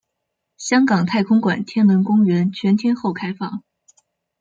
[0.57, 3.61] 香港太空馆天文公园全天候开放。